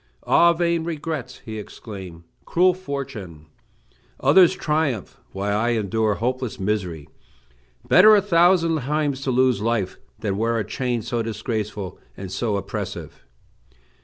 [0.25, 3.45] "Ah, vain regrets!" he exclaimed; "cruel fortune!
[4.19, 7.07] others triumph, while I endure hopeless misery!
[7.87, 12.57] Better a thousand times to lose life, than wear a chain so disgraceful and so
[12.57, 13.23] oppressive!"